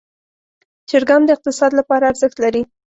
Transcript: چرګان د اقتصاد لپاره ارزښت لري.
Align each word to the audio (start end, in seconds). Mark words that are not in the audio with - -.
چرګان 0.89 1.21
د 1.25 1.29
اقتصاد 1.35 1.71
لپاره 1.79 2.03
ارزښت 2.11 2.37
لري. 2.43 2.61